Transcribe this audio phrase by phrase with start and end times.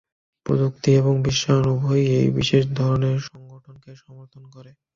[0.45, 4.71] প্রযুক্তি এবং বিশ্বায়ন উভয়ই এই বিশেষ ধরনের সংগঠনকে সমর্থন করে।